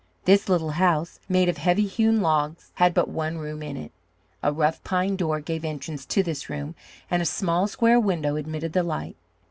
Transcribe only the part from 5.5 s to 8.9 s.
entrance to this room, and a small square window admitted the